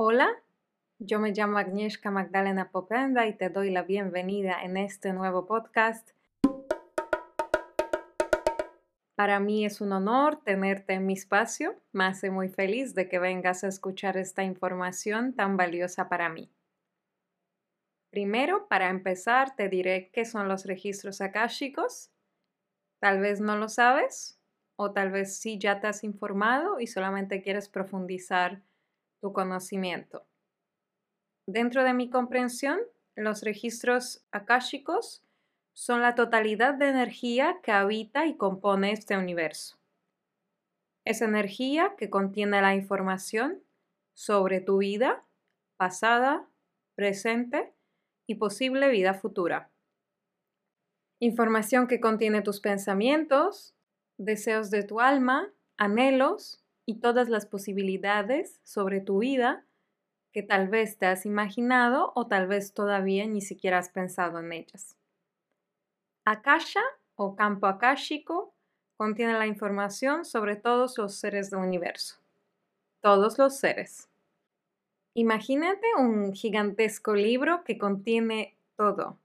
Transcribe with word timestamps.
Hola, 0.00 0.28
yo 1.00 1.18
me 1.18 1.32
llamo 1.32 1.58
Agnieszka 1.58 2.12
Magdalena 2.12 2.70
Popenda 2.70 3.26
y 3.26 3.36
te 3.36 3.50
doy 3.50 3.72
la 3.72 3.82
bienvenida 3.82 4.62
en 4.62 4.76
este 4.76 5.12
nuevo 5.12 5.44
podcast. 5.44 6.10
Para 9.16 9.40
mí 9.40 9.66
es 9.66 9.80
un 9.80 9.92
honor 9.92 10.40
tenerte 10.44 10.92
en 10.92 11.04
mi 11.04 11.14
espacio. 11.14 11.74
Me 11.90 12.04
hace 12.04 12.30
muy 12.30 12.48
feliz 12.48 12.94
de 12.94 13.08
que 13.08 13.18
vengas 13.18 13.64
a 13.64 13.66
escuchar 13.66 14.16
esta 14.16 14.44
información 14.44 15.34
tan 15.34 15.56
valiosa 15.56 16.08
para 16.08 16.28
mí. 16.28 16.48
Primero, 18.10 18.68
para 18.68 18.90
empezar, 18.90 19.56
te 19.56 19.68
diré 19.68 20.12
qué 20.12 20.24
son 20.24 20.46
los 20.46 20.64
registros 20.64 21.20
akáshicos. 21.20 22.12
Tal 23.00 23.18
vez 23.18 23.40
no 23.40 23.56
lo 23.56 23.68
sabes 23.68 24.38
o 24.76 24.92
tal 24.92 25.10
vez 25.10 25.38
sí 25.38 25.58
ya 25.58 25.80
te 25.80 25.88
has 25.88 26.04
informado 26.04 26.78
y 26.78 26.86
solamente 26.86 27.42
quieres 27.42 27.68
profundizar 27.68 28.62
tu 29.20 29.32
conocimiento. 29.32 30.26
Dentro 31.46 31.84
de 31.84 31.94
mi 31.94 32.10
comprensión, 32.10 32.78
los 33.14 33.42
registros 33.42 34.24
akáshicos 34.30 35.24
son 35.72 36.02
la 36.02 36.14
totalidad 36.14 36.74
de 36.74 36.88
energía 36.88 37.58
que 37.62 37.72
habita 37.72 38.26
y 38.26 38.36
compone 38.36 38.92
este 38.92 39.16
universo. 39.16 39.78
Es 41.04 41.22
energía 41.22 41.94
que 41.96 42.10
contiene 42.10 42.60
la 42.60 42.74
información 42.74 43.62
sobre 44.12 44.60
tu 44.60 44.78
vida 44.78 45.24
pasada, 45.76 46.48
presente 46.96 47.72
y 48.26 48.34
posible 48.34 48.90
vida 48.90 49.14
futura. 49.14 49.70
Información 51.20 51.86
que 51.86 52.00
contiene 52.00 52.42
tus 52.42 52.60
pensamientos, 52.60 53.74
deseos 54.18 54.70
de 54.70 54.82
tu 54.82 55.00
alma, 55.00 55.50
anhelos 55.76 56.62
y 56.88 57.00
todas 57.00 57.28
las 57.28 57.44
posibilidades 57.44 58.60
sobre 58.64 59.02
tu 59.02 59.18
vida 59.18 59.62
que 60.32 60.42
tal 60.42 60.68
vez 60.68 60.96
te 60.96 61.04
has 61.04 61.26
imaginado 61.26 62.12
o 62.14 62.28
tal 62.28 62.46
vez 62.46 62.72
todavía 62.72 63.26
ni 63.26 63.42
siquiera 63.42 63.76
has 63.76 63.90
pensado 63.90 64.38
en 64.38 64.54
ellas. 64.54 64.96
Akasha 66.24 66.80
o 67.14 67.36
campo 67.36 67.66
akáshico 67.66 68.54
contiene 68.96 69.34
la 69.34 69.46
información 69.46 70.24
sobre 70.24 70.56
todos 70.56 70.96
los 70.96 71.16
seres 71.16 71.50
del 71.50 71.60
universo. 71.60 72.16
Todos 73.02 73.36
los 73.36 73.58
seres. 73.58 74.08
Imagínate 75.12 75.88
un 75.98 76.32
gigantesco 76.32 77.14
libro 77.14 77.64
que 77.64 77.76
contiene 77.76 78.56
todo. 78.76 79.18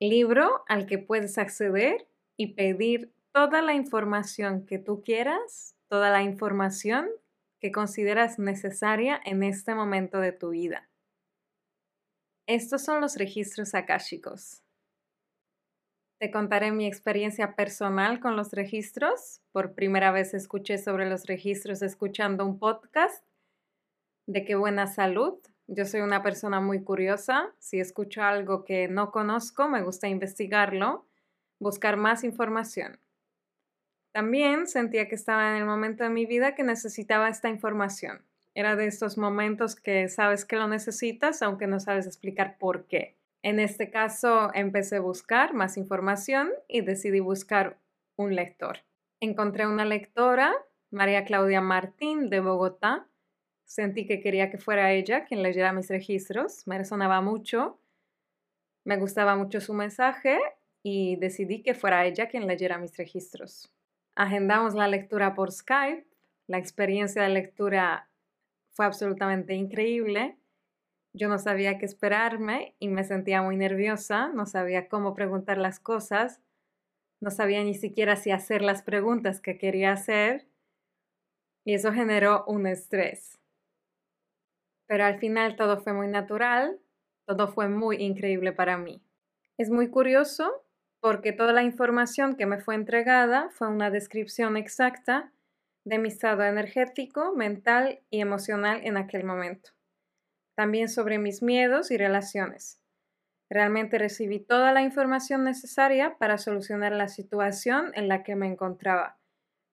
Libro 0.00 0.64
al 0.68 0.84
que 0.84 0.98
puedes 0.98 1.38
acceder 1.38 2.06
y 2.36 2.48
pedir 2.48 3.10
toda 3.32 3.62
la 3.62 3.72
información 3.72 4.66
que 4.66 4.78
tú 4.78 5.02
quieras 5.02 5.75
toda 5.88 6.10
la 6.10 6.22
información 6.22 7.08
que 7.60 7.72
consideras 7.72 8.38
necesaria 8.38 9.20
en 9.24 9.42
este 9.42 9.74
momento 9.74 10.20
de 10.20 10.32
tu 10.32 10.50
vida. 10.50 10.88
Estos 12.46 12.84
son 12.84 13.00
los 13.00 13.16
registros 13.16 13.74
akáshicos. 13.74 14.62
Te 16.18 16.30
contaré 16.30 16.70
mi 16.72 16.86
experiencia 16.86 17.56
personal 17.56 18.20
con 18.20 18.36
los 18.36 18.52
registros. 18.52 19.42
Por 19.52 19.74
primera 19.74 20.12
vez 20.12 20.32
escuché 20.32 20.78
sobre 20.78 21.08
los 21.10 21.26
registros 21.26 21.82
escuchando 21.82 22.46
un 22.46 22.58
podcast. 22.58 23.24
De 24.26 24.44
qué 24.44 24.54
buena 24.54 24.86
salud. 24.86 25.34
Yo 25.66 25.84
soy 25.84 26.00
una 26.00 26.22
persona 26.22 26.60
muy 26.60 26.82
curiosa. 26.82 27.52
Si 27.58 27.80
escucho 27.80 28.22
algo 28.22 28.64
que 28.64 28.88
no 28.88 29.10
conozco, 29.10 29.68
me 29.68 29.82
gusta 29.82 30.08
investigarlo, 30.08 31.06
buscar 31.58 31.96
más 31.96 32.24
información. 32.24 32.98
También 34.16 34.66
sentía 34.66 35.08
que 35.08 35.14
estaba 35.14 35.50
en 35.50 35.56
el 35.58 35.66
momento 35.66 36.02
de 36.02 36.08
mi 36.08 36.24
vida 36.24 36.54
que 36.54 36.62
necesitaba 36.62 37.28
esta 37.28 37.50
información. 37.50 38.22
Era 38.54 38.74
de 38.74 38.86
estos 38.86 39.18
momentos 39.18 39.76
que 39.76 40.08
sabes 40.08 40.46
que 40.46 40.56
lo 40.56 40.68
necesitas, 40.68 41.42
aunque 41.42 41.66
no 41.66 41.80
sabes 41.80 42.06
explicar 42.06 42.56
por 42.56 42.86
qué. 42.86 43.18
En 43.42 43.60
este 43.60 43.90
caso, 43.90 44.50
empecé 44.54 44.96
a 44.96 45.00
buscar 45.00 45.52
más 45.52 45.76
información 45.76 46.50
y 46.66 46.80
decidí 46.80 47.20
buscar 47.20 47.76
un 48.16 48.34
lector. 48.34 48.78
Encontré 49.20 49.66
una 49.66 49.84
lectora, 49.84 50.54
María 50.90 51.26
Claudia 51.26 51.60
Martín, 51.60 52.30
de 52.30 52.40
Bogotá. 52.40 53.06
Sentí 53.66 54.06
que 54.06 54.22
quería 54.22 54.50
que 54.50 54.56
fuera 54.56 54.92
ella 54.94 55.26
quien 55.26 55.42
leyera 55.42 55.74
mis 55.74 55.90
registros. 55.90 56.66
Me 56.66 56.78
resonaba 56.78 57.20
mucho. 57.20 57.78
Me 58.82 58.96
gustaba 58.96 59.36
mucho 59.36 59.60
su 59.60 59.74
mensaje 59.74 60.38
y 60.82 61.16
decidí 61.16 61.62
que 61.62 61.74
fuera 61.74 62.06
ella 62.06 62.30
quien 62.30 62.46
leyera 62.46 62.78
mis 62.78 62.96
registros. 62.96 63.75
Agendamos 64.16 64.74
la 64.74 64.88
lectura 64.88 65.34
por 65.34 65.52
Skype. 65.52 66.06
La 66.46 66.56
experiencia 66.56 67.22
de 67.22 67.28
lectura 67.28 68.08
fue 68.72 68.86
absolutamente 68.86 69.52
increíble. 69.54 70.38
Yo 71.12 71.28
no 71.28 71.38
sabía 71.38 71.76
qué 71.76 71.84
esperarme 71.84 72.74
y 72.78 72.88
me 72.88 73.04
sentía 73.04 73.42
muy 73.42 73.56
nerviosa, 73.56 74.28
no 74.28 74.46
sabía 74.46 74.88
cómo 74.88 75.14
preguntar 75.14 75.58
las 75.58 75.80
cosas, 75.80 76.40
no 77.20 77.30
sabía 77.30 77.62
ni 77.62 77.74
siquiera 77.74 78.16
si 78.16 78.30
hacer 78.30 78.62
las 78.62 78.82
preguntas 78.82 79.40
que 79.40 79.58
quería 79.58 79.92
hacer 79.92 80.46
y 81.64 81.74
eso 81.74 81.92
generó 81.92 82.44
un 82.46 82.66
estrés. 82.66 83.38
Pero 84.86 85.04
al 85.04 85.18
final 85.18 85.56
todo 85.56 85.78
fue 85.78 85.92
muy 85.92 86.08
natural, 86.08 86.78
todo 87.26 87.48
fue 87.48 87.68
muy 87.68 87.96
increíble 87.96 88.52
para 88.52 88.78
mí. 88.78 89.02
Es 89.58 89.68
muy 89.68 89.88
curioso 89.88 90.65
porque 91.06 91.30
toda 91.30 91.52
la 91.52 91.62
información 91.62 92.34
que 92.34 92.46
me 92.46 92.58
fue 92.58 92.74
entregada 92.74 93.48
fue 93.50 93.68
una 93.68 93.92
descripción 93.92 94.56
exacta 94.56 95.30
de 95.84 96.00
mi 96.00 96.08
estado 96.08 96.42
energético, 96.42 97.32
mental 97.32 98.00
y 98.10 98.20
emocional 98.20 98.80
en 98.82 98.96
aquel 98.96 99.22
momento. 99.22 99.70
También 100.56 100.88
sobre 100.88 101.20
mis 101.20 101.44
miedos 101.44 101.92
y 101.92 101.96
relaciones. 101.96 102.80
Realmente 103.48 103.98
recibí 103.98 104.40
toda 104.40 104.72
la 104.72 104.82
información 104.82 105.44
necesaria 105.44 106.16
para 106.18 106.38
solucionar 106.38 106.90
la 106.90 107.06
situación 107.06 107.92
en 107.94 108.08
la 108.08 108.24
que 108.24 108.34
me 108.34 108.48
encontraba, 108.48 109.16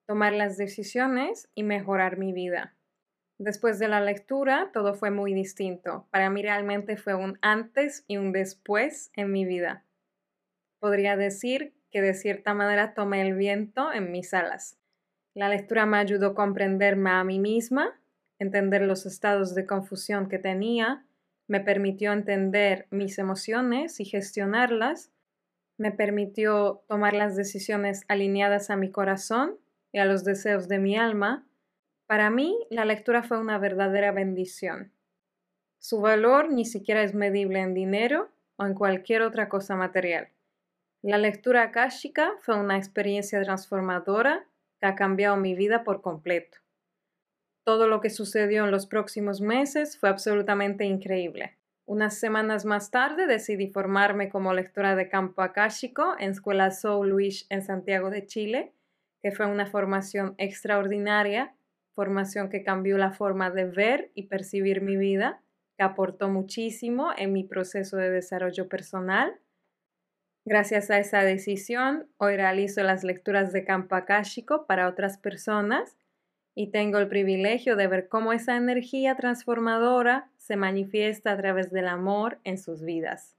tomar 0.06 0.34
las 0.34 0.56
decisiones 0.56 1.48
y 1.56 1.64
mejorar 1.64 2.16
mi 2.16 2.32
vida. 2.32 2.76
Después 3.40 3.80
de 3.80 3.88
la 3.88 4.00
lectura, 4.00 4.70
todo 4.72 4.94
fue 4.94 5.10
muy 5.10 5.34
distinto. 5.34 6.06
Para 6.12 6.30
mí 6.30 6.42
realmente 6.42 6.96
fue 6.96 7.16
un 7.16 7.40
antes 7.42 8.04
y 8.06 8.18
un 8.18 8.30
después 8.30 9.10
en 9.16 9.32
mi 9.32 9.44
vida 9.44 9.84
podría 10.84 11.16
decir 11.16 11.72
que 11.90 12.02
de 12.02 12.12
cierta 12.12 12.52
manera 12.52 12.92
tomé 12.92 13.22
el 13.22 13.34
viento 13.34 13.90
en 13.90 14.12
mis 14.12 14.34
alas. 14.34 14.76
La 15.32 15.48
lectura 15.48 15.86
me 15.86 15.96
ayudó 15.96 16.26
a 16.26 16.34
comprenderme 16.34 17.08
a 17.08 17.24
mí 17.24 17.38
misma, 17.38 17.98
entender 18.38 18.82
los 18.82 19.06
estados 19.06 19.54
de 19.54 19.64
confusión 19.64 20.28
que 20.28 20.38
tenía, 20.38 21.06
me 21.48 21.60
permitió 21.60 22.12
entender 22.12 22.86
mis 22.90 23.18
emociones 23.18 23.98
y 23.98 24.04
gestionarlas, 24.04 25.10
me 25.78 25.90
permitió 25.90 26.84
tomar 26.86 27.14
las 27.14 27.34
decisiones 27.34 28.04
alineadas 28.08 28.68
a 28.68 28.76
mi 28.76 28.90
corazón 28.90 29.56
y 29.90 30.00
a 30.00 30.04
los 30.04 30.22
deseos 30.22 30.68
de 30.68 30.78
mi 30.78 30.98
alma. 30.98 31.46
Para 32.06 32.28
mí, 32.28 32.58
la 32.68 32.84
lectura 32.84 33.22
fue 33.22 33.40
una 33.40 33.56
verdadera 33.56 34.12
bendición. 34.12 34.92
Su 35.78 36.02
valor 36.02 36.52
ni 36.52 36.66
siquiera 36.66 37.02
es 37.02 37.14
medible 37.14 37.60
en 37.60 37.72
dinero 37.72 38.28
o 38.56 38.66
en 38.66 38.74
cualquier 38.74 39.22
otra 39.22 39.48
cosa 39.48 39.76
material. 39.76 40.28
La 41.06 41.18
lectura 41.18 41.64
akáshica 41.64 42.32
fue 42.40 42.58
una 42.58 42.78
experiencia 42.78 43.42
transformadora 43.42 44.46
que 44.80 44.86
ha 44.86 44.94
cambiado 44.94 45.36
mi 45.36 45.54
vida 45.54 45.84
por 45.84 46.00
completo. 46.00 46.56
Todo 47.62 47.88
lo 47.88 48.00
que 48.00 48.08
sucedió 48.08 48.64
en 48.64 48.70
los 48.70 48.86
próximos 48.86 49.42
meses 49.42 49.98
fue 49.98 50.08
absolutamente 50.08 50.86
increíble. 50.86 51.58
Unas 51.84 52.16
semanas 52.16 52.64
más 52.64 52.90
tarde 52.90 53.26
decidí 53.26 53.66
formarme 53.66 54.30
como 54.30 54.54
lectora 54.54 54.96
de 54.96 55.10
campo 55.10 55.42
akáshico 55.42 56.14
en 56.18 56.30
Escuela 56.30 56.70
Soul 56.70 57.10
Luis 57.10 57.44
en 57.50 57.60
Santiago 57.60 58.08
de 58.08 58.24
Chile, 58.24 58.72
que 59.20 59.30
fue 59.30 59.44
una 59.44 59.66
formación 59.66 60.34
extraordinaria, 60.38 61.54
formación 61.92 62.48
que 62.48 62.62
cambió 62.62 62.96
la 62.96 63.12
forma 63.12 63.50
de 63.50 63.66
ver 63.66 64.10
y 64.14 64.22
percibir 64.28 64.80
mi 64.80 64.96
vida, 64.96 65.42
que 65.76 65.84
aportó 65.84 66.30
muchísimo 66.30 67.10
en 67.14 67.34
mi 67.34 67.44
proceso 67.44 67.98
de 67.98 68.08
desarrollo 68.08 68.70
personal 68.70 69.38
Gracias 70.46 70.90
a 70.90 70.98
esa 70.98 71.22
decisión, 71.22 72.06
hoy 72.18 72.36
realizo 72.36 72.82
las 72.82 73.02
lecturas 73.02 73.50
de 73.54 73.64
campo 73.64 73.94
akáshico 73.94 74.66
para 74.66 74.88
otras 74.88 75.16
personas 75.16 75.96
y 76.54 76.66
tengo 76.66 76.98
el 76.98 77.08
privilegio 77.08 77.76
de 77.76 77.86
ver 77.86 78.08
cómo 78.08 78.30
esa 78.34 78.56
energía 78.56 79.16
transformadora 79.16 80.30
se 80.36 80.56
manifiesta 80.56 81.32
a 81.32 81.36
través 81.38 81.70
del 81.70 81.88
amor 81.88 82.40
en 82.44 82.58
sus 82.58 82.82
vidas. 82.82 83.38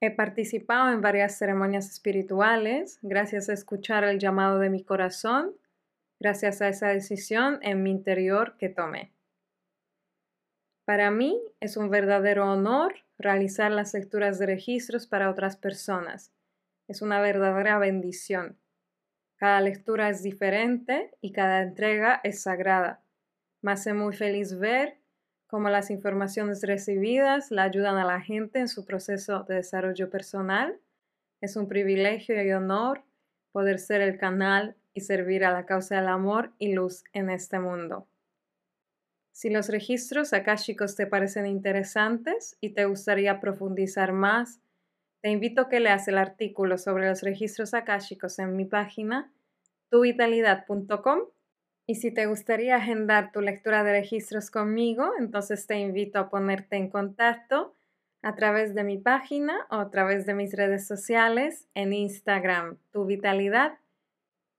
He 0.00 0.12
participado 0.12 0.92
en 0.92 1.00
varias 1.00 1.36
ceremonias 1.36 1.90
espirituales 1.90 3.00
gracias 3.02 3.48
a 3.48 3.52
escuchar 3.52 4.04
el 4.04 4.20
llamado 4.20 4.60
de 4.60 4.70
mi 4.70 4.84
corazón, 4.84 5.56
gracias 6.20 6.62
a 6.62 6.68
esa 6.68 6.88
decisión 6.90 7.58
en 7.62 7.82
mi 7.82 7.90
interior 7.90 8.56
que 8.56 8.68
tomé. 8.68 9.10
Para 10.84 11.10
mí 11.10 11.40
es 11.58 11.76
un 11.76 11.90
verdadero 11.90 12.52
honor 12.52 12.94
realizar 13.20 13.70
las 13.70 13.94
lecturas 13.94 14.38
de 14.38 14.46
registros 14.46 15.06
para 15.06 15.30
otras 15.30 15.56
personas. 15.56 16.32
Es 16.88 17.02
una 17.02 17.20
verdadera 17.20 17.78
bendición. 17.78 18.58
Cada 19.36 19.60
lectura 19.60 20.08
es 20.08 20.22
diferente 20.22 21.12
y 21.20 21.32
cada 21.32 21.62
entrega 21.62 22.20
es 22.24 22.42
sagrada. 22.42 23.02
Me 23.62 23.72
hace 23.72 23.94
muy 23.94 24.14
feliz 24.14 24.58
ver 24.58 24.98
cómo 25.46 25.68
las 25.68 25.90
informaciones 25.90 26.62
recibidas 26.62 27.50
la 27.50 27.64
ayudan 27.64 27.96
a 27.96 28.04
la 28.04 28.20
gente 28.20 28.58
en 28.58 28.68
su 28.68 28.84
proceso 28.84 29.44
de 29.44 29.56
desarrollo 29.56 30.10
personal. 30.10 30.78
Es 31.40 31.56
un 31.56 31.68
privilegio 31.68 32.42
y 32.42 32.52
honor 32.52 33.02
poder 33.52 33.78
ser 33.78 34.00
el 34.00 34.18
canal 34.18 34.76
y 34.94 35.00
servir 35.00 35.44
a 35.44 35.52
la 35.52 35.66
causa 35.66 35.96
del 35.96 36.08
amor 36.08 36.52
y 36.58 36.74
luz 36.74 37.04
en 37.12 37.30
este 37.30 37.58
mundo. 37.58 38.09
Si 39.40 39.48
los 39.48 39.70
registros 39.70 40.34
akáshicos 40.34 40.96
te 40.96 41.06
parecen 41.06 41.46
interesantes 41.46 42.58
y 42.60 42.74
te 42.74 42.84
gustaría 42.84 43.40
profundizar 43.40 44.12
más, 44.12 44.60
te 45.22 45.30
invito 45.30 45.62
a 45.62 45.68
que 45.70 45.80
leas 45.80 46.06
el 46.08 46.18
artículo 46.18 46.76
sobre 46.76 47.08
los 47.08 47.22
registros 47.22 47.72
akáshicos 47.72 48.38
en 48.38 48.54
mi 48.54 48.66
página 48.66 49.32
tuvitalidad.com 49.88 51.20
y 51.86 51.94
si 51.94 52.10
te 52.10 52.26
gustaría 52.26 52.76
agendar 52.76 53.32
tu 53.32 53.40
lectura 53.40 53.82
de 53.82 53.92
registros 53.92 54.50
conmigo, 54.50 55.10
entonces 55.18 55.66
te 55.66 55.78
invito 55.78 56.18
a 56.18 56.28
ponerte 56.28 56.76
en 56.76 56.90
contacto 56.90 57.74
a 58.20 58.34
través 58.34 58.74
de 58.74 58.84
mi 58.84 58.98
página 58.98 59.66
o 59.70 59.76
a 59.76 59.90
través 59.90 60.26
de 60.26 60.34
mis 60.34 60.52
redes 60.52 60.86
sociales 60.86 61.66
en 61.72 61.94
Instagram, 61.94 62.76
Tu 62.90 63.06
Vitalidad, 63.06 63.78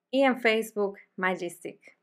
y 0.09 0.23
en 0.23 0.39
Facebook, 0.39 0.97
Magistic. 1.17 2.00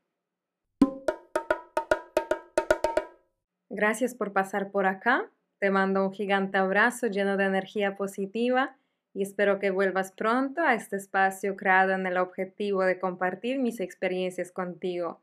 Gracias 3.69 4.15
por 4.15 4.33
pasar 4.33 4.71
por 4.71 4.87
acá. 4.87 5.29
Te 5.59 5.69
mando 5.69 6.05
un 6.05 6.11
gigante 6.11 6.57
abrazo 6.57 7.07
lleno 7.07 7.37
de 7.37 7.45
energía 7.45 7.95
positiva 7.95 8.75
y 9.13 9.23
espero 9.23 9.59
que 9.59 9.69
vuelvas 9.69 10.11
pronto 10.11 10.61
a 10.61 10.73
este 10.73 10.95
espacio 10.95 11.55
creado 11.55 11.91
en 11.91 12.05
el 12.07 12.17
objetivo 12.17 12.83
de 12.83 12.99
compartir 12.99 13.59
mis 13.59 13.79
experiencias 13.79 14.51
contigo. 14.51 15.21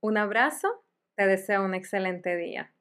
Un 0.00 0.16
abrazo, 0.16 0.84
te 1.16 1.26
deseo 1.26 1.64
un 1.64 1.74
excelente 1.74 2.36
día. 2.36 2.72